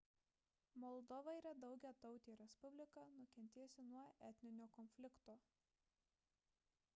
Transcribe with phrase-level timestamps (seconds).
[0.83, 5.37] moldova yra daugiatautė respublika nukentėjusi nuo etninio konflikto